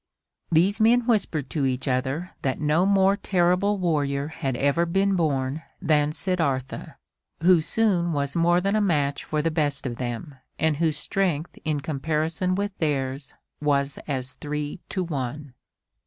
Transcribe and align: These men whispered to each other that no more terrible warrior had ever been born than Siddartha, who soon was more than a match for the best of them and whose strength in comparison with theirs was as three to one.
These 0.51 0.79
men 0.81 1.01
whispered 1.05 1.47
to 1.51 1.67
each 1.67 1.87
other 1.87 2.31
that 2.41 2.59
no 2.59 2.87
more 2.87 3.15
terrible 3.15 3.77
warrior 3.77 4.29
had 4.29 4.55
ever 4.55 4.87
been 4.87 5.15
born 5.15 5.61
than 5.79 6.11
Siddartha, 6.11 6.95
who 7.43 7.61
soon 7.61 8.11
was 8.11 8.35
more 8.35 8.59
than 8.59 8.75
a 8.75 8.81
match 8.81 9.23
for 9.23 9.43
the 9.43 9.51
best 9.51 9.85
of 9.85 9.97
them 9.97 10.37
and 10.57 10.77
whose 10.77 10.97
strength 10.97 11.55
in 11.63 11.81
comparison 11.81 12.55
with 12.55 12.75
theirs 12.79 13.35
was 13.61 13.99
as 14.07 14.31
three 14.41 14.79
to 14.89 15.03
one. 15.03 15.53